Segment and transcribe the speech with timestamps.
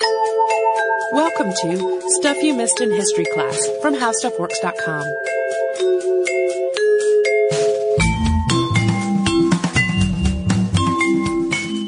[0.00, 5.02] Welcome to Stuff You Missed in History class from HowStuffWorks.com.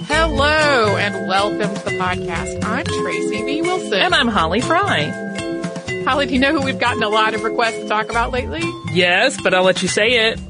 [0.09, 2.65] Hello and welcome to the podcast.
[2.65, 3.63] I'm Tracy V.
[3.63, 3.95] Wilson.
[3.95, 5.11] And I'm Holly Fry.
[6.05, 8.63] Holly, do you know who we've gotten a lot of requests to talk about lately?
[8.93, 10.41] Yes, but I'll let you say it.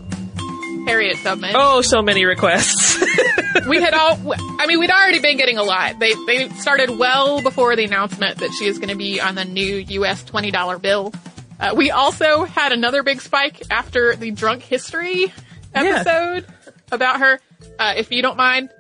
[0.86, 1.52] Harriet Tubman.
[1.54, 3.00] Oh, so many requests.
[3.68, 4.18] we had all,
[4.58, 5.98] I mean, we'd already been getting a lot.
[5.98, 9.44] They, they started well before the announcement that she is going to be on the
[9.44, 11.12] new US $20 bill.
[11.58, 15.32] Uh, we also had another big spike after the drunk history
[15.74, 16.72] episode yeah.
[16.90, 17.40] about her.
[17.78, 18.70] Uh, if you don't mind,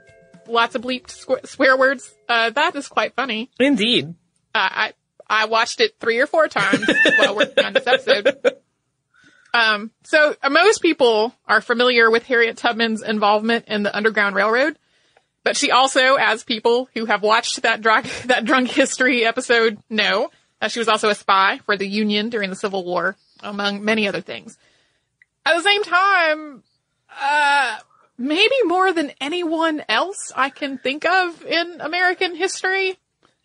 [0.46, 2.12] lots of bleeped squ- swear words.
[2.28, 3.50] Uh, that is quite funny.
[3.58, 4.14] Indeed.
[4.54, 4.92] Uh, I,
[5.28, 6.86] I watched it three or four times
[7.18, 8.36] while working on this episode.
[9.52, 14.78] Um, so uh, most people are familiar with Harriet Tubman's involvement in the Underground Railroad,
[15.42, 20.30] but she also, as people who have watched that drunk, that drunk history episode know,
[20.68, 24.20] she was also a spy for the Union during the Civil War, among many other
[24.20, 24.58] things.
[25.46, 26.62] At the same time,
[27.20, 27.78] uh,
[28.18, 32.98] maybe more than anyone else I can think of in American history,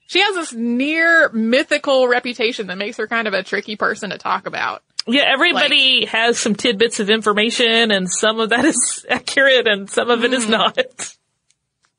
[0.08, 4.18] she has this near mythical reputation that makes her kind of a tricky person to
[4.18, 4.84] talk about.
[5.08, 9.90] Yeah, everybody like, has some tidbits of information and some of that is accurate and
[9.90, 10.52] some of it is hmm.
[10.52, 11.16] not.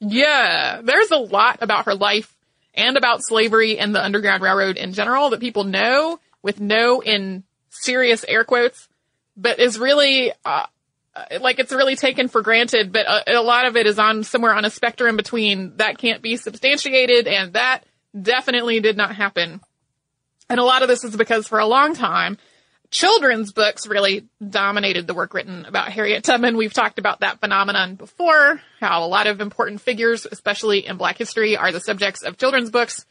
[0.01, 2.35] Yeah, there's a lot about her life
[2.75, 7.45] and about slavery and the Underground Railroad in general that people know with no in
[7.71, 8.89] serious air quotes,
[9.37, 10.67] but is really, uh,
[11.41, 14.23] like it's really taken for granted, but a, uh, a lot of it is on
[14.25, 17.85] somewhere on a spectrum between that can't be substantiated and that
[18.21, 19.61] definitely did not happen.
[20.49, 22.39] And a lot of this is because for a long time,
[22.91, 26.57] children's books really dominated the work written about Harriet Tubman.
[26.57, 31.19] We've talked about that phenomenon before, how a lot of important figures, especially in black
[31.19, 33.05] history, are the subjects of children's books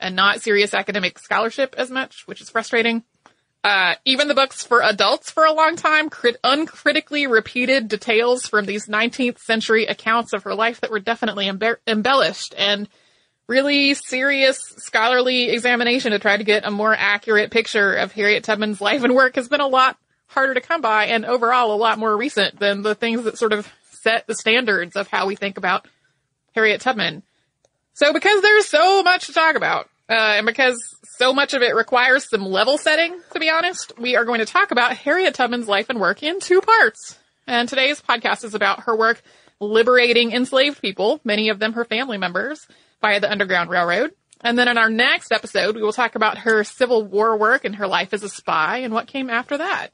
[0.00, 3.02] and not serious academic scholarship as much, which is frustrating.
[3.64, 8.64] Uh, even the books for adults for a long time crit- uncritically repeated details from
[8.64, 12.88] these 19th century accounts of her life that were definitely embe- embellished and
[13.48, 18.80] really serious scholarly examination to try to get a more accurate picture of Harriet Tubman's
[18.80, 19.96] life and work has been a lot
[20.26, 23.52] harder to come by and overall a lot more recent than the things that sort
[23.52, 25.86] of set the standards of how we think about
[26.54, 27.22] Harriet Tubman.
[27.94, 31.74] So because there's so much to talk about, uh, and because so much of it
[31.74, 35.68] requires some level setting, to be honest, we are going to talk about Harriet Tubman's
[35.68, 37.18] life and work in two parts.
[37.46, 39.22] And today's podcast is about her work
[39.60, 42.66] liberating enslaved people, many of them her family members,
[43.00, 44.12] via the Underground Railroad.
[44.40, 47.76] And then in our next episode, we will talk about her Civil War work and
[47.76, 49.88] her life as a spy and what came after that.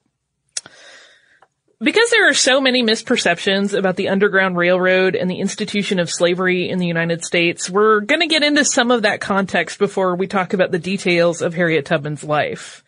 [1.80, 6.68] Because there are so many misperceptions about the Underground Railroad and the institution of slavery
[6.68, 10.52] in the United States, we're gonna get into some of that context before we talk
[10.52, 12.84] about the details of Harriet Tubman's life.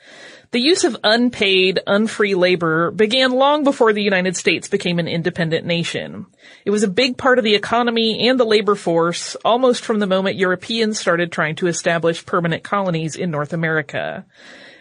[0.55, 5.67] The use of unpaid, unfree labor began long before the United States became an independent
[5.67, 6.27] nation.
[6.65, 10.07] It was a big part of the economy and the labor force almost from the
[10.07, 14.25] moment Europeans started trying to establish permanent colonies in North America.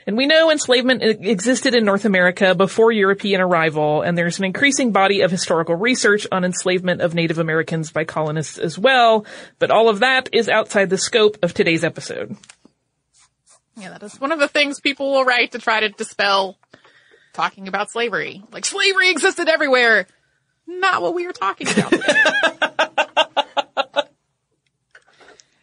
[0.05, 4.91] And we know enslavement existed in North America before European arrival, and there's an increasing
[4.91, 9.25] body of historical research on enslavement of Native Americans by colonists as well,
[9.57, 12.37] but all of that is outside the scope of today's episode.
[13.75, 16.57] Yeah, that is one of the things people will write to try to dispel
[17.33, 18.43] talking about slavery.
[18.51, 20.07] Like, slavery existed everywhere.
[20.67, 21.93] Not what we are talking about.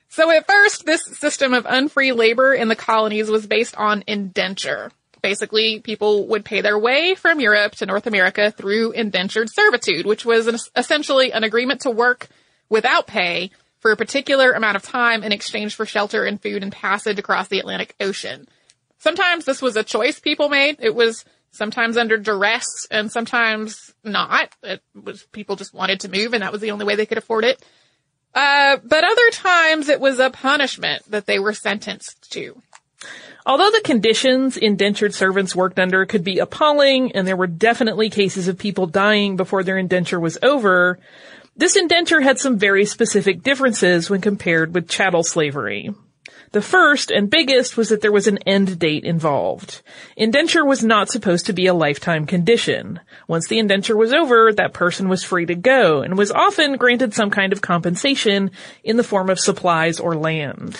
[0.08, 4.90] so at first, this system of unfree labor in the colonies was based on indenture.
[5.22, 10.24] Basically, people would pay their way from Europe to North America through indentured servitude, which
[10.24, 12.28] was an, essentially an agreement to work
[12.68, 16.70] without pay for a particular amount of time in exchange for shelter and food and
[16.70, 18.46] passage across the Atlantic Ocean.
[18.98, 20.76] Sometimes this was a choice people made.
[20.80, 24.50] It was sometimes under duress and sometimes not.
[24.62, 27.18] It was people just wanted to move and that was the only way they could
[27.18, 27.64] afford it.
[28.34, 32.60] Uh, but other times it was a punishment that they were sentenced to.
[33.46, 38.46] Although the conditions indentured servants worked under could be appalling and there were definitely cases
[38.46, 40.98] of people dying before their indenture was over,
[41.60, 45.90] this indenture had some very specific differences when compared with chattel slavery.
[46.52, 49.82] The first and biggest was that there was an end date involved.
[50.16, 52.98] Indenture was not supposed to be a lifetime condition.
[53.28, 57.14] Once the indenture was over, that person was free to go and was often granted
[57.14, 58.50] some kind of compensation
[58.82, 60.76] in the form of supplies or land.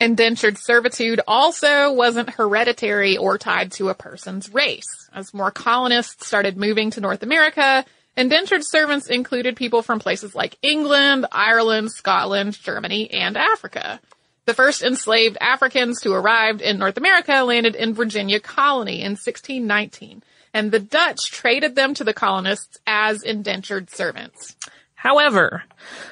[0.00, 5.08] Indentured servitude also wasn't hereditary or tied to a person's race.
[5.14, 7.84] As more colonists started moving to North America,
[8.16, 14.00] indentured servants included people from places like England, Ireland, Scotland, Germany, and Africa.
[14.44, 20.22] The first enslaved Africans who arrived in North America landed in Virginia colony in 1619,
[20.52, 24.56] and the Dutch traded them to the colonists as indentured servants.
[25.02, 25.64] However,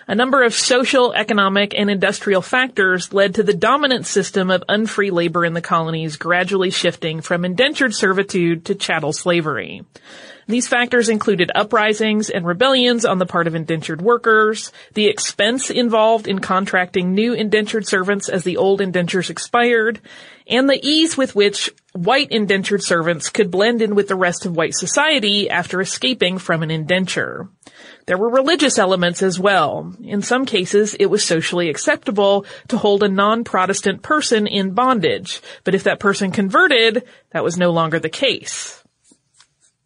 [0.09, 5.13] a number of social, economic, and industrial factors led to the dominant system of unfree
[5.13, 9.85] labor in the colonies gradually shifting from indentured servitude to chattel slavery.
[10.51, 16.27] These factors included uprisings and rebellions on the part of indentured workers, the expense involved
[16.27, 20.01] in contracting new indentured servants as the old indentures expired,
[20.49, 24.57] and the ease with which white indentured servants could blend in with the rest of
[24.57, 27.49] white society after escaping from an indenture.
[28.07, 29.95] There were religious elements as well.
[30.03, 35.77] In some cases, it was socially acceptable to hold a non-Protestant person in bondage, but
[35.77, 38.80] if that person converted, that was no longer the case.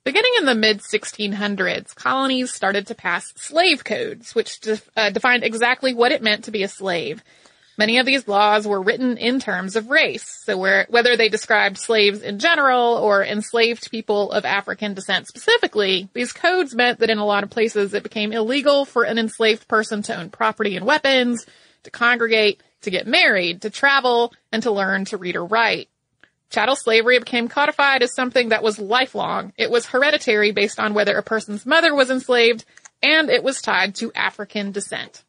[0.05, 5.45] Beginning in the mid 1600s, colonies started to pass slave codes, which def- uh, defined
[5.45, 7.25] exactly what it meant to be a slave.
[7.79, 11.79] Many of these laws were written in terms of race, so where, whether they described
[11.79, 17.17] slaves in general or enslaved people of African descent specifically, these codes meant that in
[17.17, 20.85] a lot of places it became illegal for an enslaved person to own property and
[20.85, 21.47] weapons,
[21.85, 25.89] to congregate, to get married, to travel, and to learn to read or write.
[26.55, 29.53] Chattel slavery became codified as something that was lifelong.
[29.59, 32.65] It was hereditary based on whether a person's mother was enslaved,
[33.03, 35.25] and it was tied to African descent.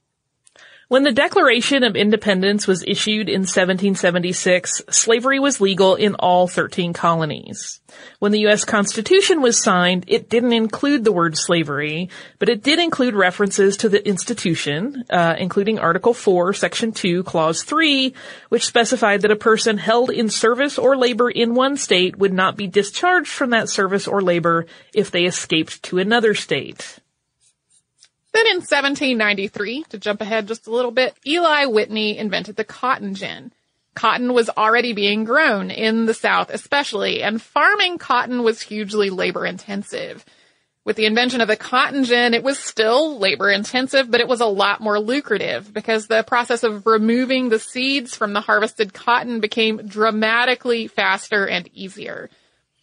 [0.88, 6.94] When the Declaration of Independence was issued in 1776, slavery was legal in all 13
[6.94, 7.82] colonies.
[8.20, 8.66] When the U.S.
[8.66, 13.90] Constitution was signed, it didn't include the word slavery, but it did include references to
[13.90, 18.14] the institution, uh, including Article 4, Section 2, Clause 3,
[18.50, 22.58] which specified that a person held in service or labor in one state would not
[22.58, 27.00] be discharged from that service or labor if they escaped to another state.
[28.36, 33.16] Then in 1793, to jump ahead just a little bit, Eli Whitney invented the cotton
[33.16, 33.54] gin.
[33.94, 39.46] Cotton was already being grown in the South especially, and farming cotton was hugely labor
[39.46, 40.26] intensive.
[40.84, 44.42] With the invention of the cotton gin, it was still labor intensive, but it was
[44.42, 49.40] a lot more lucrative because the process of removing the seeds from the harvested cotton
[49.40, 52.30] became dramatically faster and easier.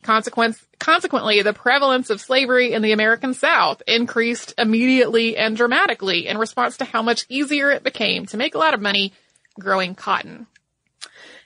[0.03, 6.39] Consequence, consequently, the prevalence of slavery in the American South increased immediately and dramatically in
[6.39, 9.13] response to how much easier it became to make a lot of money
[9.59, 10.47] growing cotton.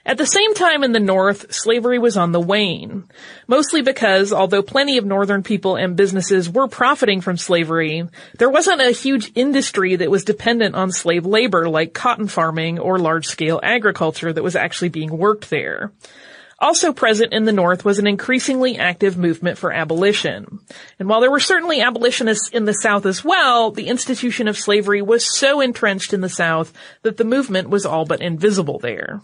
[0.07, 3.03] At the same time in the North, slavery was on the wane.
[3.45, 8.07] Mostly because, although plenty of Northern people and businesses were profiting from slavery,
[8.39, 12.97] there wasn't a huge industry that was dependent on slave labor like cotton farming or
[12.97, 15.91] large-scale agriculture that was actually being worked there.
[16.59, 20.59] Also present in the North was an increasingly active movement for abolition.
[20.97, 25.01] And while there were certainly abolitionists in the South as well, the institution of slavery
[25.01, 26.73] was so entrenched in the South
[27.03, 29.21] that the movement was all but invisible there.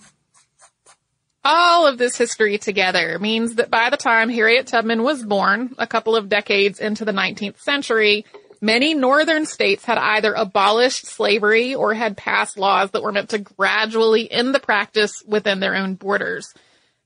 [1.43, 5.87] All of this history together means that by the time Harriet Tubman was born, a
[5.87, 8.25] couple of decades into the 19th century,
[8.61, 13.39] many northern states had either abolished slavery or had passed laws that were meant to
[13.39, 16.53] gradually end the practice within their own borders.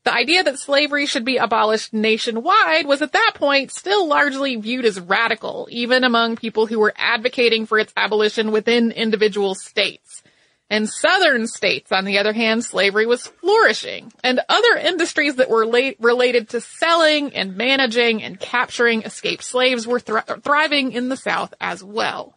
[0.07, 4.85] The idea that slavery should be abolished nationwide was at that point still largely viewed
[4.85, 10.23] as radical, even among people who were advocating for its abolition within individual states.
[10.69, 15.65] In southern states, on the other hand, slavery was flourishing, and other industries that were
[15.65, 21.17] la- related to selling and managing and capturing escaped slaves were thr- thriving in the
[21.17, 22.36] South as well.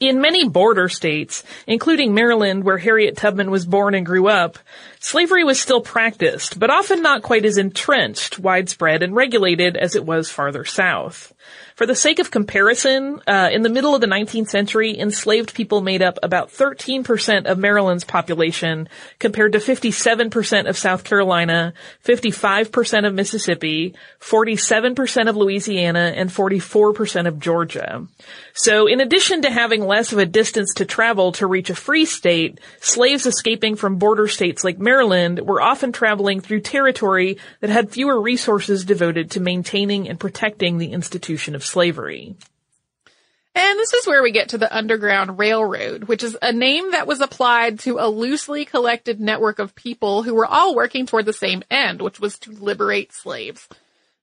[0.00, 4.56] In many border states, including Maryland where Harriet Tubman was born and grew up,
[5.00, 10.06] slavery was still practiced, but often not quite as entrenched, widespread, and regulated as it
[10.06, 11.32] was farther south.
[11.78, 15.80] For the sake of comparison, uh, in the middle of the 19th century, enslaved people
[15.80, 18.88] made up about 13% of Maryland's population,
[19.20, 21.72] compared to 57% of South Carolina,
[22.04, 28.04] 55% of Mississippi, 47% of Louisiana, and 44% of Georgia.
[28.54, 32.06] So in addition to having less of a distance to travel to reach a free
[32.06, 37.92] state, slaves escaping from border states like Maryland were often traveling through territory that had
[37.92, 42.36] fewer resources devoted to maintaining and protecting the institution of slavery.
[43.54, 47.08] And this is where we get to the Underground Railroad, which is a name that
[47.08, 51.32] was applied to a loosely collected network of people who were all working toward the
[51.32, 53.68] same end, which was to liberate slaves.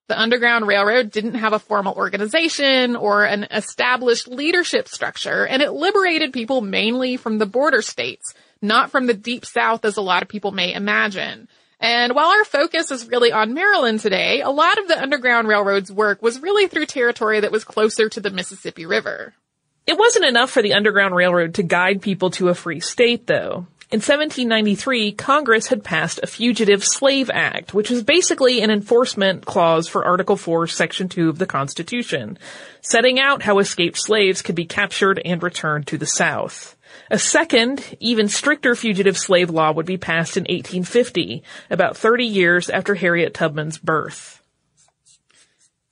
[0.08, 5.72] The Underground Railroad didn't have a formal organization or an established leadership structure, and it
[5.72, 10.22] liberated people mainly from the border states, not from the deep south as a lot
[10.22, 11.50] of people may imagine.
[11.80, 15.92] And while our focus is really on Maryland today, a lot of the Underground Railroad's
[15.92, 19.34] work was really through territory that was closer to the Mississippi River.
[19.86, 23.68] It wasn't enough for the Underground Railroad to guide people to a free state, though.
[23.92, 29.88] In 1793, Congress had passed a Fugitive Slave Act, which was basically an enforcement clause
[29.88, 32.40] for Article 4, Section 2 of the Constitution,
[32.82, 36.75] setting out how escaped slaves could be captured and returned to the South.
[37.12, 42.70] A second, even stricter fugitive slave law would be passed in 1850, about 30 years
[42.70, 44.42] after Harriet Tubman's birth.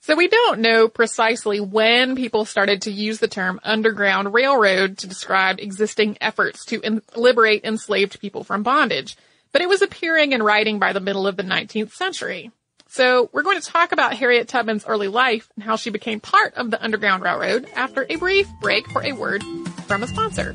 [0.00, 5.06] So we don't know precisely when people started to use the term Underground Railroad to
[5.06, 9.16] describe existing efforts to in- liberate enslaved people from bondage,
[9.52, 12.50] but it was appearing in writing by the middle of the 19th century.
[12.88, 16.54] So we're going to talk about Harriet Tubman's early life and how she became part
[16.54, 19.42] of the Underground Railroad after a brief break for a word
[19.86, 20.54] from a sponsor.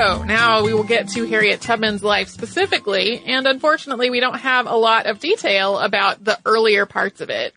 [0.00, 4.74] Now we will get to Harriet Tubman's life specifically, and unfortunately we don't have a
[4.74, 7.52] lot of detail about the earlier parts of it.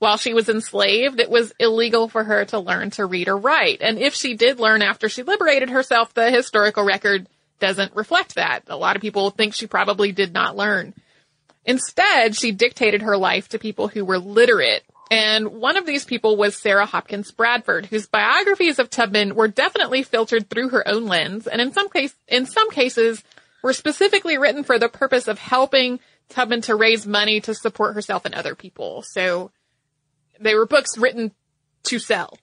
[0.00, 3.82] While she was enslaved, it was illegal for her to learn to read or write,
[3.82, 7.28] and if she did learn after she liberated herself, the historical record
[7.60, 8.62] doesn't reflect that.
[8.66, 10.92] A lot of people think she probably did not learn.
[11.64, 16.36] Instead, she dictated her life to people who were literate and one of these people
[16.36, 21.46] was Sarah Hopkins Bradford, whose biographies of Tubman were definitely filtered through her own lens,
[21.46, 23.22] and in some case, in some cases,
[23.62, 28.24] were specifically written for the purpose of helping Tubman to raise money to support herself
[28.24, 29.02] and other people.
[29.02, 29.50] So
[30.40, 31.32] they were books written
[31.84, 32.38] to sell.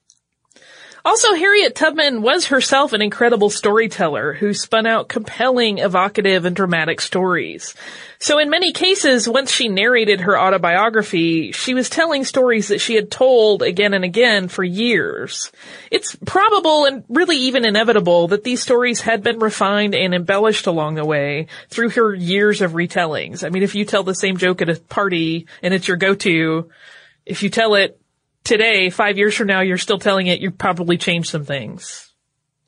[1.06, 6.98] Also, Harriet Tubman was herself an incredible storyteller who spun out compelling, evocative, and dramatic
[6.98, 7.74] stories.
[8.18, 12.94] So in many cases, once she narrated her autobiography, she was telling stories that she
[12.94, 15.52] had told again and again for years.
[15.90, 20.94] It's probable and really even inevitable that these stories had been refined and embellished along
[20.94, 23.44] the way through her years of retellings.
[23.44, 26.70] I mean, if you tell the same joke at a party and it's your go-to,
[27.26, 28.00] if you tell it
[28.44, 32.12] today, five years from now, you're still telling it, you probably changed some things.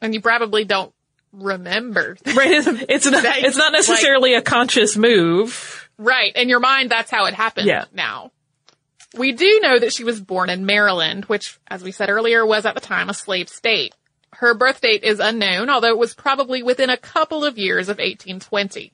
[0.01, 0.93] And you probably don't
[1.33, 2.17] remember.
[2.27, 2.51] right.
[2.51, 5.89] It's, not, it's not necessarily like, a conscious move.
[5.99, 6.35] Right.
[6.35, 7.85] In your mind, that's how it happened yeah.
[7.93, 8.33] now.
[9.17, 12.67] We do know that she was born in Maryland, which, as we said earlier, was
[12.67, 13.95] at the time a slave state.
[14.33, 17.97] Her birth date is unknown, although it was probably within a couple of years of
[17.97, 18.93] 1820.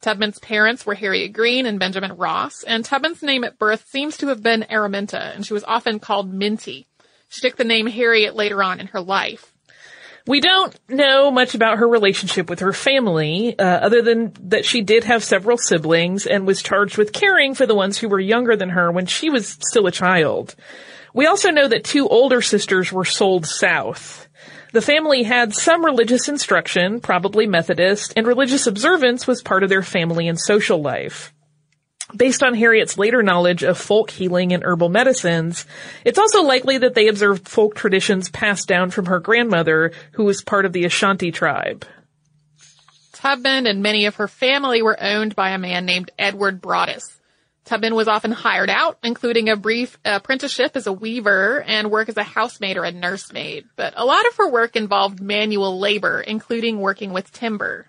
[0.00, 4.28] Tubman's parents were Harriet Green and Benjamin Ross, and Tubman's name at birth seems to
[4.28, 6.86] have been Araminta, and she was often called Minty.
[7.28, 9.52] She took the name Harriet later on in her life.
[10.26, 14.82] We don't know much about her relationship with her family, uh, other than that she
[14.82, 18.56] did have several siblings and was charged with caring for the ones who were younger
[18.56, 20.54] than her when she was still a child.
[21.14, 24.28] We also know that two older sisters were sold south.
[24.72, 29.82] The family had some religious instruction, probably Methodist, and religious observance was part of their
[29.82, 31.32] family and social life.
[32.16, 35.66] Based on Harriet's later knowledge of folk healing and herbal medicines,
[36.04, 40.42] it's also likely that they observed folk traditions passed down from her grandmother, who was
[40.42, 41.84] part of the Ashanti tribe.
[43.12, 47.19] Tubman and many of her family were owned by a man named Edward Brodess.
[47.64, 52.16] Tubman was often hired out, including a brief apprenticeship as a weaver and work as
[52.16, 53.66] a housemaid or a nursemaid.
[53.76, 57.86] But a lot of her work involved manual labor, including working with timber.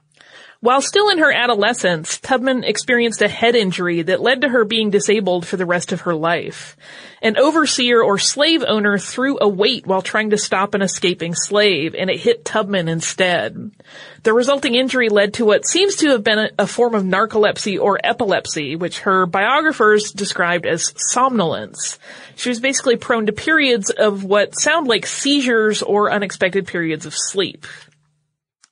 [0.61, 4.91] While still in her adolescence, Tubman experienced a head injury that led to her being
[4.91, 6.77] disabled for the rest of her life.
[7.23, 11.95] An overseer or slave owner threw a weight while trying to stop an escaping slave,
[11.95, 13.71] and it hit Tubman instead.
[14.21, 17.99] The resulting injury led to what seems to have been a, form of narcolepsy or
[18.03, 21.97] epilepsy, which her biographers described as somnolence.
[22.35, 27.15] She was basically prone to periods of what sound like seizures or unexpected periods of
[27.15, 27.65] sleep.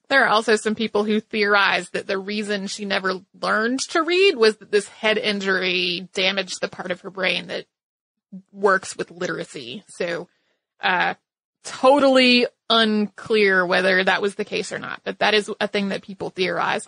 [0.10, 4.36] There are also some people who theorize that the reason she never learned to read
[4.36, 7.66] was that this head injury damaged the part of her brain that
[8.52, 9.84] works with literacy.
[9.88, 10.28] So,
[10.82, 11.14] uh,
[11.64, 16.02] totally unclear whether that was the case or not, but that is a thing that
[16.02, 16.88] people theorize.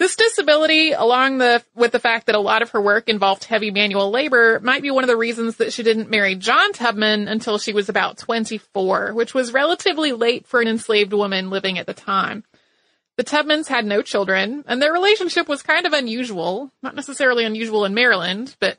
[0.00, 3.70] This disability, along the, with the fact that a lot of her work involved heavy
[3.70, 7.58] manual labor, might be one of the reasons that she didn't marry John Tubman until
[7.58, 11.92] she was about 24, which was relatively late for an enslaved woman living at the
[11.92, 12.44] time.
[13.18, 16.72] The Tubmans had no children, and their relationship was kind of unusual.
[16.82, 18.78] Not necessarily unusual in Maryland, but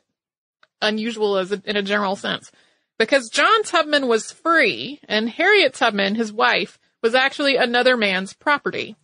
[0.80, 2.50] unusual as a, in a general sense.
[2.98, 8.96] Because John Tubman was free, and Harriet Tubman, his wife, was actually another man's property.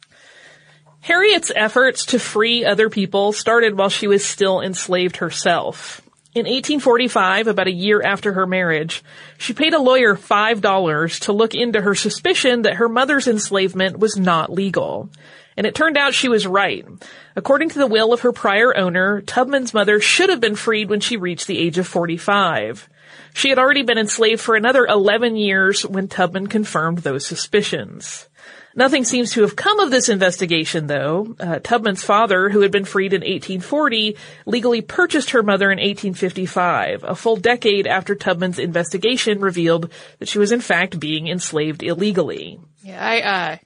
[1.00, 6.02] Harriet's efforts to free other people started while she was still enslaved herself.
[6.34, 9.02] In 1845, about a year after her marriage,
[9.38, 14.16] she paid a lawyer $5 to look into her suspicion that her mother's enslavement was
[14.16, 15.08] not legal.
[15.56, 16.86] And it turned out she was right.
[17.34, 21.00] According to the will of her prior owner, Tubman's mother should have been freed when
[21.00, 22.88] she reached the age of 45.
[23.34, 28.28] She had already been enslaved for another 11 years when Tubman confirmed those suspicions.
[28.74, 31.34] Nothing seems to have come of this investigation, though.
[31.40, 37.04] Uh, Tubman's father, who had been freed in 1840, legally purchased her mother in 1855,
[37.04, 42.60] a full decade after Tubman's investigation revealed that she was in fact being enslaved illegally.
[42.82, 43.56] Yeah, I, uh,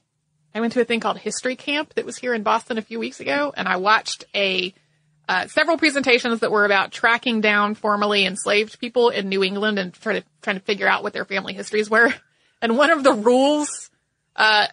[0.55, 2.99] I went to a thing called History Camp that was here in Boston a few
[2.99, 4.73] weeks ago, and I watched a
[5.27, 9.93] uh, several presentations that were about tracking down formerly enslaved people in New England and
[9.93, 12.13] trying to trying to figure out what their family histories were.
[12.61, 13.89] And one of the rules
[14.35, 14.67] uh,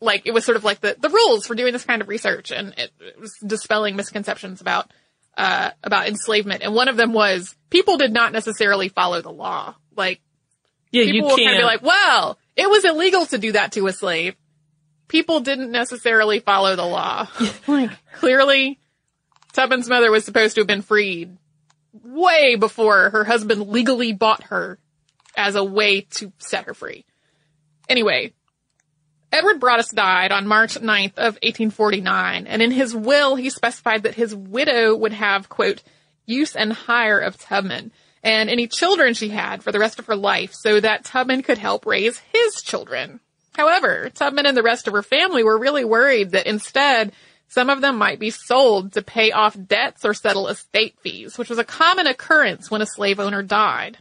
[0.00, 2.50] like it was sort of like the, the rules for doing this kind of research
[2.50, 4.90] and it, it was dispelling misconceptions about,
[5.36, 6.62] uh, about enslavement.
[6.62, 9.74] And one of them was people did not necessarily follow the law.
[9.96, 10.20] Like,
[10.90, 11.48] yeah, people you will can't.
[11.48, 14.34] kind of be like, well, it was illegal to do that to a slave.
[15.08, 17.28] People didn't necessarily follow the law.
[17.66, 18.80] like, clearly,
[19.52, 21.36] Tubman's mother was supposed to have been freed
[21.92, 24.78] way before her husband legally bought her
[25.36, 27.04] as a way to set her free.
[27.88, 28.32] Anyway,
[29.32, 34.14] Edward Brodess died on March 9th of 1849, and in his will he specified that
[34.14, 35.82] his widow would have, quote,
[36.26, 37.92] use and hire of Tubman,
[38.22, 41.56] and any children she had for the rest of her life so that Tubman could
[41.56, 43.20] help raise his children.
[43.54, 47.12] However, Tubman and the rest of her family were really worried that instead
[47.48, 51.48] some of them might be sold to pay off debts or settle estate fees, which
[51.48, 53.96] was a common occurrence when a slave owner died.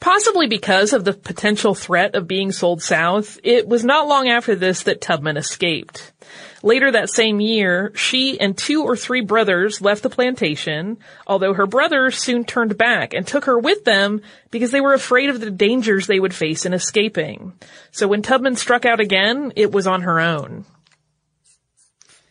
[0.00, 4.54] Possibly because of the potential threat of being sold south, it was not long after
[4.54, 6.12] this that Tubman escaped.
[6.62, 11.66] Later that same year, she and two or three brothers left the plantation, although her
[11.66, 15.50] brothers soon turned back and took her with them because they were afraid of the
[15.50, 17.52] dangers they would face in escaping.
[17.90, 20.64] So when Tubman struck out again, it was on her own.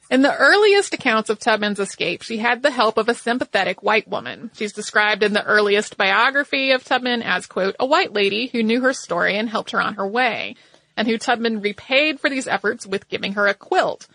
[0.10, 4.08] In the earliest accounts of Tubman's escape, she had the help of a sympathetic white
[4.08, 4.50] woman.
[4.56, 8.82] She's described in the earliest biography of Tubman as, quote, a white lady who knew
[8.82, 10.56] her story and helped her on her way,
[10.98, 14.08] and who Tubman repaid for these efforts with giving her a quilt.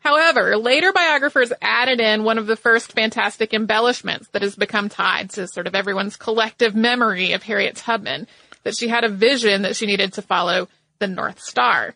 [0.00, 5.30] However, later biographers added in one of the first fantastic embellishments that has become tied
[5.30, 8.26] to sort of everyone's collective memory of Harriet Tubman,
[8.64, 10.66] that she had a vision that she needed to follow
[10.98, 11.94] the North Star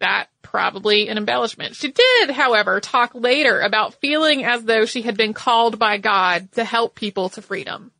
[0.00, 1.76] that probably an embellishment.
[1.76, 6.52] She did, however, talk later about feeling as though she had been called by God
[6.52, 7.92] to help people to freedom.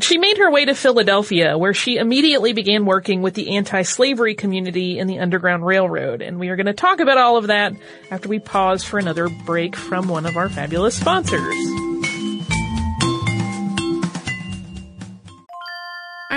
[0.00, 4.98] She made her way to Philadelphia, where she immediately began working with the anti-slavery community
[4.98, 6.22] in the Underground Railroad.
[6.22, 7.72] And we are going to talk about all of that
[8.10, 11.87] after we pause for another break from one of our fabulous sponsors.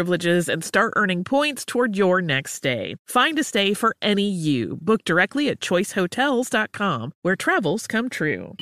[0.00, 2.94] privileges and start earning points toward your next stay.
[3.06, 4.78] Find a stay for any you.
[4.80, 8.54] Book directly at choicehotels.com, where travels come true.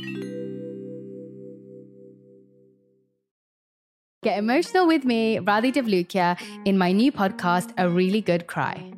[4.24, 8.97] Get emotional with me, Radhi Devlukia, in my new podcast, A Really Good Cry.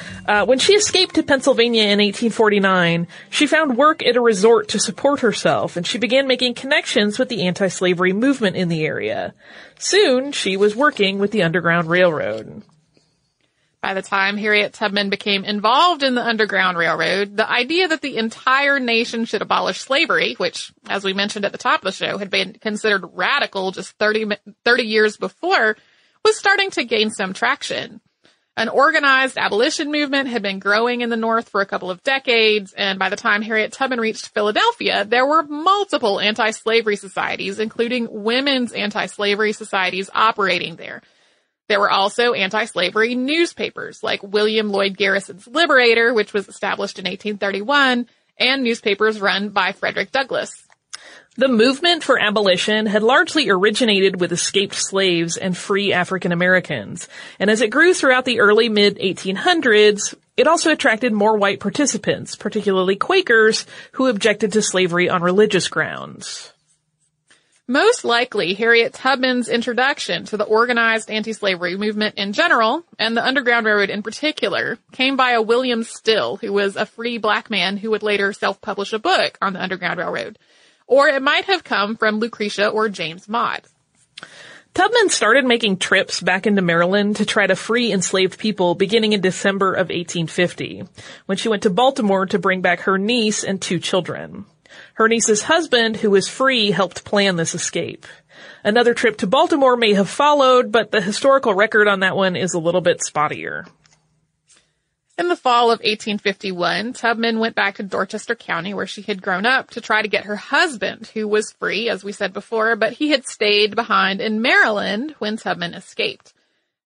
[0.27, 4.79] Uh, when she escaped to Pennsylvania in 1849, she found work at a resort to
[4.79, 9.33] support herself, and she began making connections with the anti-slavery movement in the area.
[9.79, 12.63] Soon, she was working with the Underground Railroad.
[13.81, 18.17] By the time Harriet Tubman became involved in the Underground Railroad, the idea that the
[18.17, 22.19] entire nation should abolish slavery, which, as we mentioned at the top of the show,
[22.19, 25.77] had been considered radical just 30, 30 years before,
[26.23, 28.01] was starting to gain some traction.
[28.57, 32.73] An organized abolition movement had been growing in the North for a couple of decades,
[32.73, 38.73] and by the time Harriet Tubman reached Philadelphia, there were multiple anti-slavery societies, including women's
[38.73, 41.01] anti-slavery societies operating there.
[41.69, 48.07] There were also anti-slavery newspapers like William Lloyd Garrison's Liberator, which was established in 1831,
[48.37, 50.67] and newspapers run by Frederick Douglass.
[51.37, 57.07] The movement for abolition had largely originated with escaped slaves and free African Americans,
[57.39, 62.35] and as it grew throughout the early mid 1800s, it also attracted more white participants,
[62.35, 66.51] particularly Quakers, who objected to slavery on religious grounds.
[67.65, 73.65] Most likely, Harriet Tubman's introduction to the organized anti-slavery movement in general, and the Underground
[73.65, 78.03] Railroad in particular, came via William Still, who was a free black man who would
[78.03, 80.37] later self-publish a book on the Underground Railroad.
[80.91, 83.65] Or it might have come from Lucretia or James Mott.
[84.73, 89.21] Tubman started making trips back into Maryland to try to free enslaved people beginning in
[89.21, 90.83] December of 1850,
[91.27, 94.43] when she went to Baltimore to bring back her niece and two children.
[94.95, 98.05] Her niece's husband, who was free, helped plan this escape.
[98.61, 102.53] Another trip to Baltimore may have followed, but the historical record on that one is
[102.53, 103.65] a little bit spottier.
[105.21, 109.45] In the fall of 1851, Tubman went back to Dorchester County where she had grown
[109.45, 112.93] up to try to get her husband, who was free, as we said before, but
[112.93, 116.33] he had stayed behind in Maryland when Tubman escaped.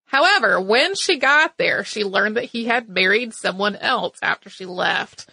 [0.07, 4.65] However, when she got there, she learned that he had married someone else after she
[4.65, 5.29] left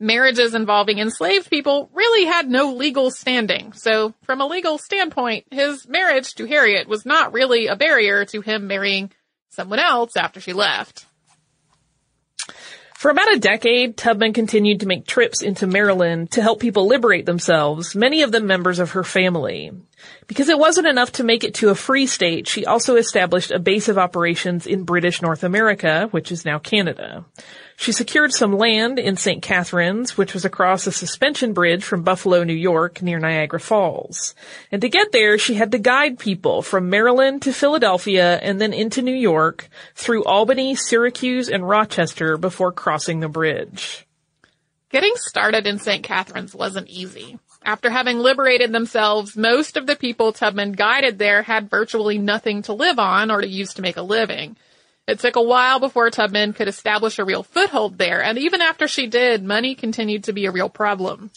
[0.00, 3.72] marriages involving enslaved people really had no legal standing.
[3.74, 8.40] So from a legal standpoint, his marriage to Harriet was not really a barrier to
[8.40, 9.12] him marrying
[9.50, 11.06] someone else after she left.
[13.04, 17.26] For about a decade, Tubman continued to make trips into Maryland to help people liberate
[17.26, 19.72] themselves, many of them members of her family.
[20.26, 23.58] Because it wasn't enough to make it to a free state, she also established a
[23.58, 27.26] base of operations in British North America, which is now Canada.
[27.76, 29.42] She secured some land in St.
[29.42, 34.34] Catharines, which was across a suspension bridge from Buffalo, New York, near Niagara Falls.
[34.70, 38.72] And to get there, she had to guide people from Maryland to Philadelphia and then
[38.72, 44.06] into New York through Albany, Syracuse, and Rochester before crossing the bridge.
[44.90, 46.04] Getting started in St.
[46.04, 47.38] Catharines wasn't easy.
[47.64, 52.72] After having liberated themselves, most of the people Tubman guided there had virtually nothing to
[52.72, 54.56] live on or to use to make a living.
[55.06, 58.88] It took a while before Tubman could establish a real foothold there, and even after
[58.88, 61.30] she did, money continued to be a real problem.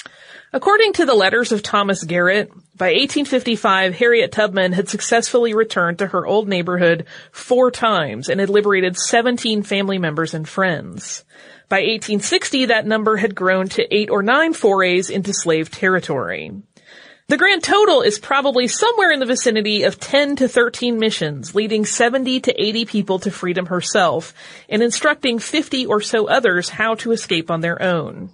[0.53, 6.07] According to the letters of Thomas Garrett, by 1855, Harriet Tubman had successfully returned to
[6.07, 11.25] her old neighborhood four times and had liberated 17 family members and friends.
[11.67, 16.53] By 1860, that number had grown to eight or nine forays into slave territory.
[17.29, 21.83] The grand total is probably somewhere in the vicinity of 10 to 13 missions, leading
[21.83, 24.33] 70 to 80 people to freedom herself,
[24.69, 28.29] and instructing 50 or so others how to escape on their own.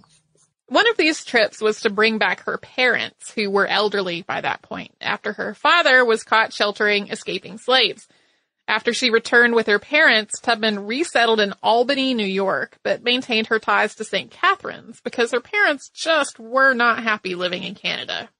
[0.68, 4.62] One of these trips was to bring back her parents, who were elderly by that
[4.62, 8.06] point, after her father was caught sheltering escaping slaves.
[8.68, 13.58] After she returned with her parents, Tubman resettled in Albany, New York, but maintained her
[13.58, 14.30] ties to St.
[14.30, 18.30] Catharines because her parents just were not happy living in Canada.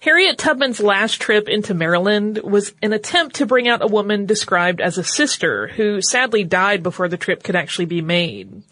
[0.00, 4.80] Harriet Tubman's last trip into Maryland was an attempt to bring out a woman described
[4.80, 8.62] as a sister who sadly died before the trip could actually be made.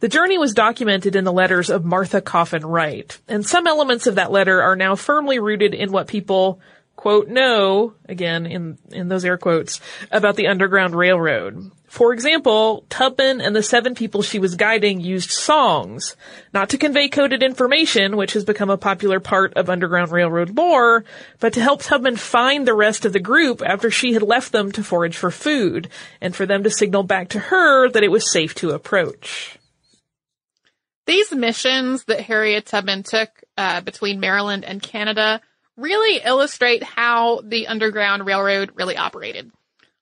[0.00, 4.14] The journey was documented in the letters of Martha Coffin Wright, and some elements of
[4.14, 6.60] that letter are now firmly rooted in what people
[6.96, 11.70] quote, know, again, in, in those air quotes, about the Underground Railroad.
[11.90, 16.14] For example, Tubman and the seven people she was guiding used songs,
[16.54, 21.04] not to convey coded information, which has become a popular part of Underground Railroad lore,
[21.40, 24.70] but to help Tubman find the rest of the group after she had left them
[24.70, 25.88] to forage for food,
[26.20, 29.58] and for them to signal back to her that it was safe to approach.
[31.06, 35.40] These missions that Harriet Tubman took uh, between Maryland and Canada
[35.76, 39.50] really illustrate how the Underground Railroad really operated.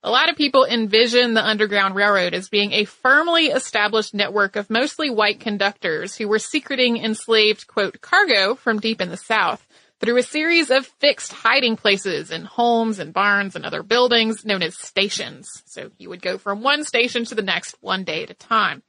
[0.04, 4.70] A lot of people envision the Underground Railroad as being a firmly established network of
[4.70, 9.66] mostly white conductors who were secreting enslaved, quote, cargo from deep in the South
[9.98, 14.62] through a series of fixed hiding places in homes and barns and other buildings known
[14.62, 15.64] as stations.
[15.66, 18.84] So you would go from one station to the next one day at a time.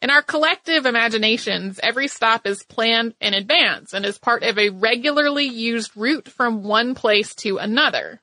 [0.00, 4.70] In our collective imaginations, every stop is planned in advance and is part of a
[4.70, 8.20] regularly used route from one place to another.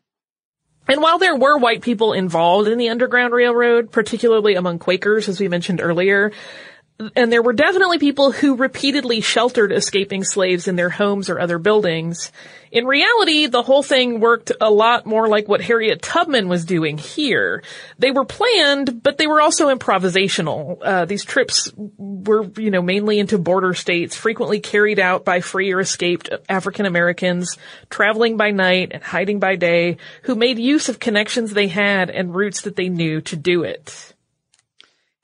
[0.88, 5.40] And while there were white people involved in the Underground Railroad, particularly among Quakers, as
[5.40, 6.32] we mentioned earlier,
[7.16, 11.58] and there were definitely people who repeatedly sheltered escaping slaves in their homes or other
[11.58, 12.32] buildings.
[12.72, 16.98] In reality, the whole thing worked a lot more like what Harriet Tubman was doing
[16.98, 17.64] here.
[18.00, 20.78] They were planned, but they were also improvisational.
[20.82, 25.72] Uh, these trips were, you know, mainly into border states, frequently carried out by free
[25.72, 27.58] or escaped African Americans,
[27.90, 32.36] traveling by night and hiding by day, who made use of connections they had and
[32.36, 34.13] routes that they knew to do it.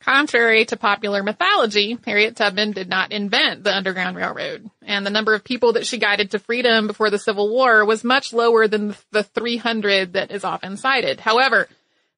[0.02, 5.34] Contrary to popular mythology, Harriet Tubman did not invent the Underground Railroad, and the number
[5.34, 8.96] of people that she guided to freedom before the Civil War was much lower than
[9.12, 11.20] the 300 that is often cited.
[11.20, 11.68] However,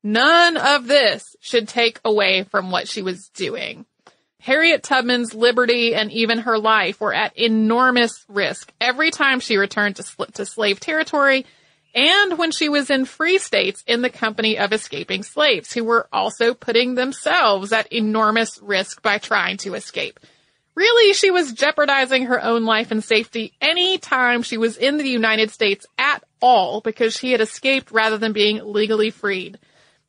[0.03, 3.85] none of this should take away from what she was doing.
[4.41, 9.95] Harriet Tubman's liberty and even her life were at enormous risk every time she returned
[9.95, 11.45] to, sl- to slave territory
[11.93, 16.07] and when she was in free states in the company of escaping slaves who were
[16.11, 20.19] also putting themselves at enormous risk by trying to escape.
[20.73, 25.07] Really, she was jeopardizing her own life and safety any time she was in the
[25.07, 29.59] United States at all because she had escaped rather than being legally freed.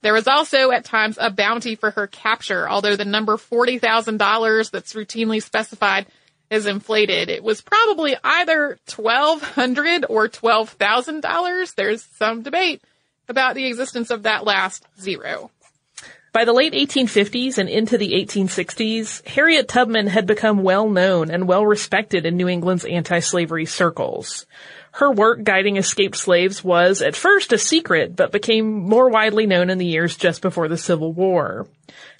[0.02, 4.94] There was also at times a bounty for her capture, although the number $40,000 that's
[4.94, 6.06] routinely specified
[6.52, 7.30] is inflated.
[7.30, 11.72] It was probably either twelve hundred or twelve thousand dollars.
[11.72, 12.82] There's some debate
[13.28, 15.50] about the existence of that last zero.
[16.32, 21.46] By the late 1850s and into the 1860s, Harriet Tubman had become well known and
[21.46, 24.46] well respected in New England's anti-slavery circles.
[24.92, 29.70] Her work guiding escaped slaves was at first a secret, but became more widely known
[29.70, 31.66] in the years just before the Civil War.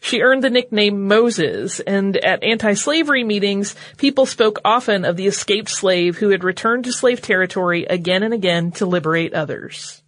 [0.01, 5.68] She earned the nickname Moses, and at anti-slavery meetings, people spoke often of the escaped
[5.68, 10.03] slave who had returned to slave territory again and again to liberate others.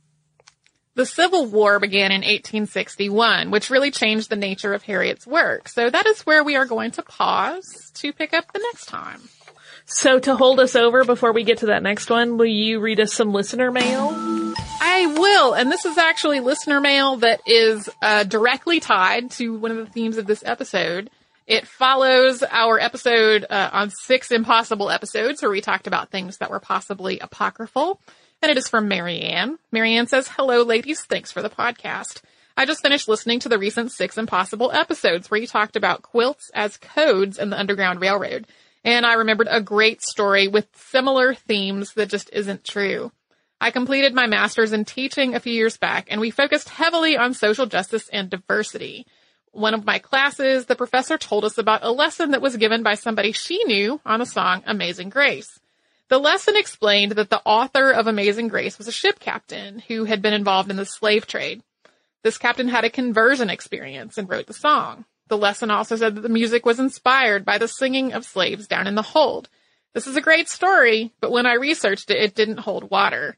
[0.96, 5.68] The Civil War began in 1861, which really changed the nature of Harriet's work.
[5.68, 9.20] So that is where we are going to pause to pick up the next time.
[9.86, 13.00] So to hold us over before we get to that next one, will you read
[13.00, 14.12] us some listener mail?
[14.80, 19.70] I will, and this is actually listener mail that is uh, directly tied to one
[19.70, 21.10] of the themes of this episode.
[21.46, 26.50] It follows our episode uh, on six impossible episodes where we talked about things that
[26.50, 28.00] were possibly apocryphal.
[28.40, 29.58] And it is from Marianne.
[29.70, 32.22] Marianne says, Hello ladies, thanks for the podcast.
[32.56, 36.50] I just finished listening to the recent six impossible episodes where you talked about quilts
[36.54, 38.46] as codes in the Underground Railroad
[38.84, 43.10] and I remembered a great story with similar themes that just isn't true.
[43.60, 47.32] I completed my master's in teaching a few years back, and we focused heavily on
[47.32, 49.06] social justice and diversity.
[49.52, 52.94] One of my classes, the professor told us about a lesson that was given by
[52.94, 55.60] somebody she knew on the song Amazing Grace.
[56.08, 60.20] The lesson explained that the author of Amazing Grace was a ship captain who had
[60.20, 61.62] been involved in the slave trade.
[62.22, 65.06] This captain had a conversion experience and wrote the song.
[65.28, 68.86] The lesson also said that the music was inspired by the singing of slaves down
[68.86, 69.48] in the hold.
[69.94, 73.36] This is a great story, but when I researched it, it didn't hold water.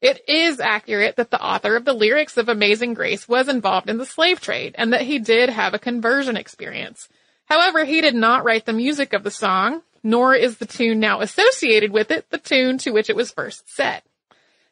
[0.00, 3.98] It is accurate that the author of the lyrics of Amazing Grace was involved in
[3.98, 7.08] the slave trade and that he did have a conversion experience.
[7.46, 11.20] However, he did not write the music of the song, nor is the tune now
[11.20, 14.04] associated with it the tune to which it was first set.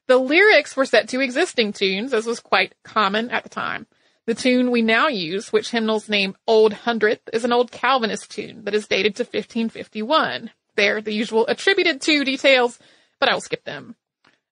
[0.07, 3.87] The lyrics were set to existing tunes, as was quite common at the time.
[4.27, 8.65] The tune we now use, which hymnals name Old Hundredth, is an old Calvinist tune
[8.65, 10.51] that is dated to 1551.
[10.75, 12.77] There, the usual attributed to details,
[13.21, 13.95] but I will skip them.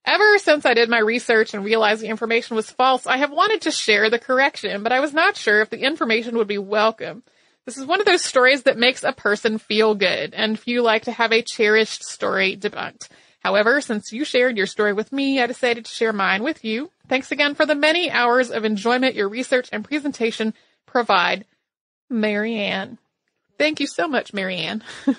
[0.05, 3.63] Ever since I did my research and realized the information was false, I have wanted
[3.63, 7.25] to share the correction, but I was not sure if the information would be welcome.
[7.65, 11.05] This is one of those stories that makes a person feel good, and few like
[11.05, 13.09] to have a cherished story debunked.
[13.45, 16.91] However, since you shared your story with me, I decided to share mine with you.
[17.09, 20.55] Thanks again for the many hours of enjoyment your research and presentation
[20.87, 21.45] provide.
[22.09, 22.97] Marianne.
[23.59, 24.83] Thank you so much, Marianne.
[25.07, 25.15] uh,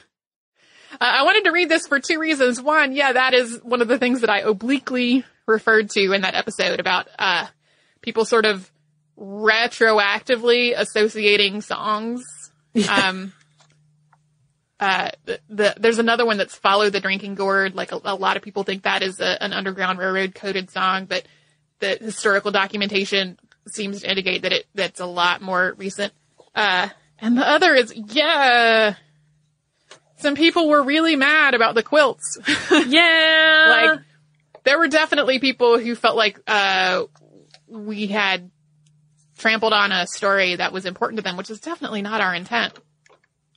[1.00, 2.60] I wanted to read this for two reasons.
[2.60, 6.34] One, yeah, that is one of the things that I obliquely referred to in that
[6.34, 7.46] episode about, uh,
[8.02, 8.72] people sort of
[9.20, 12.24] retroactively associating songs.
[12.90, 13.32] Um,
[14.80, 17.76] uh, the, the, there's another one that's follow the drinking gourd.
[17.76, 21.06] Like a, a lot of people think that is a, an underground railroad coded song,
[21.06, 21.26] but
[21.80, 26.14] the historical documentation seems to indicate that it that's a lot more recent.
[26.54, 28.96] Uh, and the other is yeah.
[30.18, 32.38] Some people were really mad about the quilts.
[32.72, 33.90] yeah.
[33.92, 34.00] like
[34.64, 37.04] there were definitely people who felt like uh
[37.68, 38.52] we had
[39.38, 42.74] trampled on a story that was important to them, which is definitely not our intent.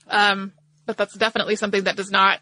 [0.08, 0.52] Um,
[0.88, 2.40] but that's definitely something that does not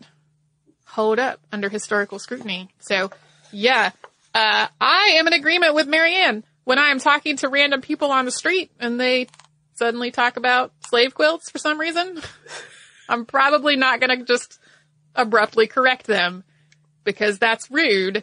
[0.86, 2.68] hold up under historical scrutiny.
[2.78, 3.10] So,
[3.50, 3.90] yeah,
[4.32, 6.44] uh, I am in agreement with Marianne.
[6.62, 9.26] when I'm talking to random people on the street and they
[9.74, 12.22] suddenly talk about slave quilts for some reason,
[13.08, 14.60] I'm probably not going to just
[15.16, 16.44] abruptly correct them
[17.02, 18.22] because that's rude.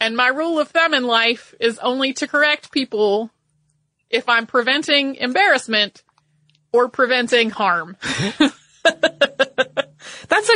[0.00, 3.32] And my rule of thumb in life is only to correct people
[4.10, 6.04] if I'm preventing embarrassment
[6.72, 7.96] or preventing harm.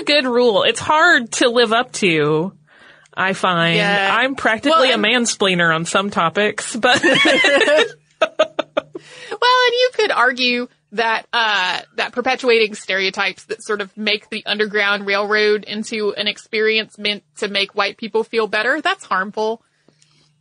[0.00, 0.62] A good rule.
[0.64, 2.52] It's hard to live up to.
[3.16, 4.16] I find Yeah.
[4.18, 7.00] I'm practically Well, a mansplainer on some topics, but
[8.20, 14.44] Well, and you could argue that uh, that perpetuating stereotypes that sort of make the
[14.46, 19.62] Underground Railroad into an experience meant to make white people feel better, that's harmful.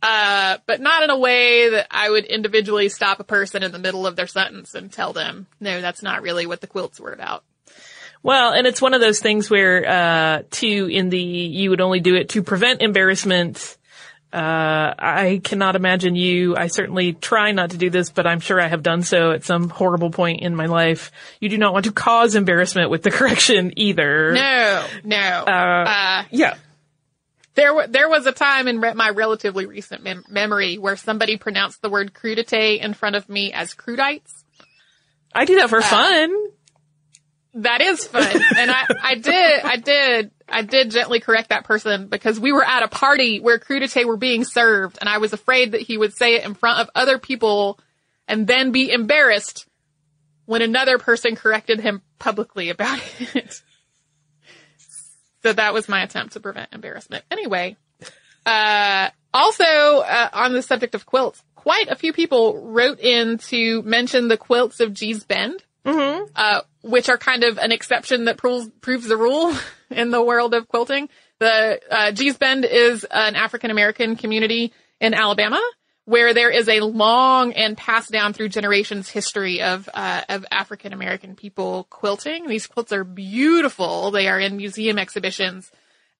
[0.02, 3.78] Uh, but not in a way that I would individually stop a person in the
[3.78, 7.12] middle of their sentence and tell them, no, that's not really what the quilts were
[7.12, 7.42] about.
[8.24, 12.00] Well, and it's one of those things where, uh, to, in the, you would only
[12.00, 13.76] do it to prevent embarrassment.
[14.32, 18.60] Uh, I cannot imagine you, I certainly try not to do this, but I'm sure
[18.60, 21.12] I have done so at some horrible point in my life.
[21.38, 24.32] You do not want to cause embarrassment with the correction either.
[24.32, 25.16] No, no.
[25.44, 26.56] Uh, Yeah.
[27.56, 31.36] There, wa there was a time in re- my relatively recent mem- memory where somebody
[31.36, 34.42] pronounced the word crudite in front of me as crudites.
[35.32, 36.43] I do that for fun.
[37.54, 38.26] That is fun.
[38.58, 42.64] and I, I did, I did, I did gently correct that person because we were
[42.64, 46.14] at a party where crudite were being served and I was afraid that he would
[46.14, 47.78] say it in front of other people
[48.26, 49.66] and then be embarrassed
[50.46, 53.00] when another person corrected him publicly about
[53.34, 53.62] it.
[55.42, 57.24] so that was my attempt to prevent embarrassment.
[57.30, 57.76] Anyway,
[58.44, 63.82] uh, also, uh, on the subject of quilts, quite a few people wrote in to
[63.82, 68.68] mention the quilts of Gee's Bend uh, which are kind of an exception that proves
[68.80, 69.54] proves the rule
[69.90, 71.08] in the world of quilting.
[71.40, 75.60] The uh, Gee's Bend is an African American community in Alabama
[76.06, 80.92] where there is a long and passed down through generations history of uh, of African
[80.92, 82.46] American people quilting.
[82.46, 84.10] These quilts are beautiful.
[84.10, 85.70] They are in museum exhibitions,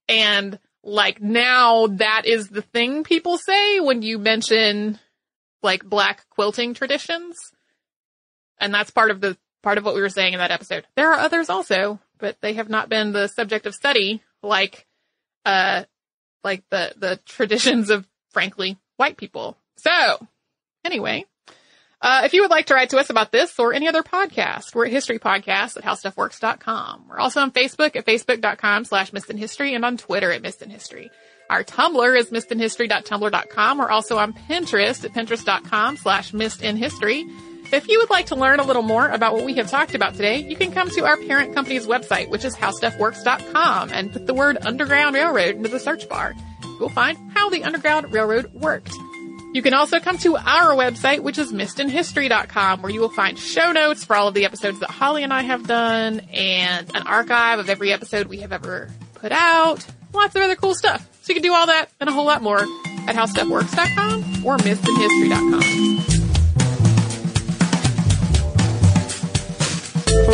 [0.08, 4.98] and like now that is the thing people say when you mention
[5.62, 7.34] like black quilting traditions
[8.58, 10.86] and that's part of the part of what we were saying in that episode.
[10.94, 14.86] There are others also, but they have not been the subject of study like
[15.44, 15.84] uh
[16.44, 19.56] like the the traditions of frankly white people.
[19.76, 20.26] So,
[20.84, 21.24] anyway,
[22.00, 24.74] uh, if you would like to write to us about this or any other podcast,
[24.74, 27.06] we're at historypodcast at howstuffworks.com.
[27.08, 31.08] We're also on Facebook at facebook.com slash missedinhistory and on Twitter at missedinhistory.
[31.50, 33.78] Our Tumblr is missedinhistory.tumblr.com.
[33.78, 37.53] We're also on Pinterest at pinterest.com slash missedinhistory.
[37.74, 40.14] If you would like to learn a little more about what we have talked about
[40.14, 44.32] today, you can come to our parent company's website, which is howstuffworks.com, and put the
[44.32, 46.36] word Underground Railroad into the search bar.
[46.62, 48.94] You'll find how the Underground Railroad worked.
[49.54, 53.72] You can also come to our website, which is missedinhistory.com, where you will find show
[53.72, 57.58] notes for all of the episodes that Holly and I have done, and an archive
[57.58, 59.84] of every episode we have ever put out.
[60.12, 61.08] Lots of other cool stuff.
[61.22, 65.93] So you can do all that and a whole lot more at howstuffworks.com or missedinhistory.com.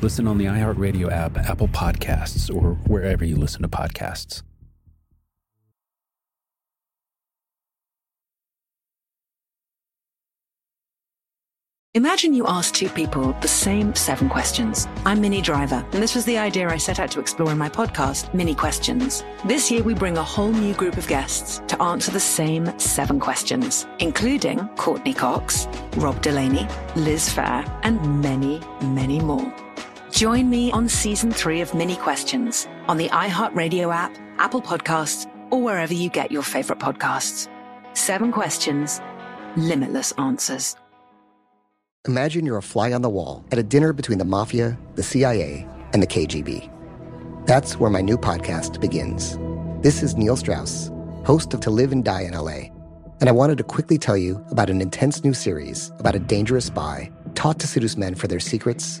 [0.00, 4.42] Listen on the iHeartRadio app, Apple Podcasts, or wherever you listen to podcasts.
[11.94, 14.86] Imagine you ask two people the same seven questions.
[15.04, 17.68] I'm Minnie Driver, and this was the idea I set out to explore in my
[17.68, 19.24] podcast, Minnie Questions.
[19.46, 23.18] This year, we bring a whole new group of guests to answer the same seven
[23.18, 29.52] questions, including Courteney Cox, Rob Delaney, Liz Phair, and many, many more.
[30.18, 35.62] Join me on season three of Minnie Questions on the iHeartRadio app, Apple Podcasts, or
[35.62, 37.48] wherever you get your favorite podcasts.
[37.92, 39.00] Seven questions,
[39.56, 40.74] limitless answers.
[42.08, 45.64] Imagine you're a fly on the wall at a dinner between the mafia, the CIA,
[45.92, 46.68] and the KGB.
[47.46, 49.38] That's where my new podcast begins.
[49.82, 50.90] This is Neil Strauss,
[51.26, 52.72] host of To Live and Die in LA,
[53.20, 56.64] and I wanted to quickly tell you about an intense new series about a dangerous
[56.64, 59.00] spy taught to seduce men for their secrets